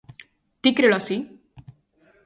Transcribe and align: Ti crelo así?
Ti 0.61 0.69
crelo 0.77 0.95
así? 0.99 1.17